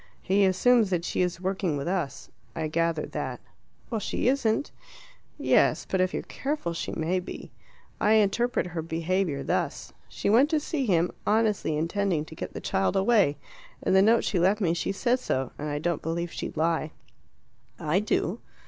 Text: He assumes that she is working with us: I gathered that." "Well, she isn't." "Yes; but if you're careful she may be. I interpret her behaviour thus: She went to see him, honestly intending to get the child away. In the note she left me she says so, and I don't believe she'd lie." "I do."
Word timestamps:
He 0.23 0.45
assumes 0.45 0.89
that 0.89 1.05
she 1.05 1.21
is 1.21 1.39
working 1.39 1.77
with 1.77 1.87
us: 1.87 2.27
I 2.55 2.69
gathered 2.69 3.11
that." 3.11 3.39
"Well, 3.91 3.99
she 3.99 4.27
isn't." 4.27 4.71
"Yes; 5.37 5.85
but 5.87 6.01
if 6.01 6.11
you're 6.11 6.23
careful 6.23 6.73
she 6.73 6.91
may 6.93 7.19
be. 7.19 7.51
I 7.99 8.13
interpret 8.13 8.65
her 8.65 8.81
behaviour 8.81 9.43
thus: 9.43 9.93
She 10.09 10.27
went 10.27 10.49
to 10.49 10.59
see 10.59 10.87
him, 10.87 11.11
honestly 11.27 11.77
intending 11.77 12.25
to 12.25 12.35
get 12.35 12.53
the 12.55 12.59
child 12.61 12.95
away. 12.95 13.37
In 13.83 13.93
the 13.93 14.01
note 14.01 14.23
she 14.23 14.39
left 14.39 14.59
me 14.59 14.73
she 14.73 14.91
says 14.91 15.21
so, 15.21 15.51
and 15.59 15.69
I 15.69 15.77
don't 15.77 16.01
believe 16.01 16.31
she'd 16.31 16.57
lie." 16.57 16.93
"I 17.79 17.99
do." 17.99 18.39